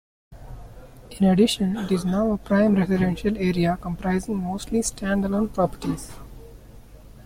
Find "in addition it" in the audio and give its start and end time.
1.11-1.91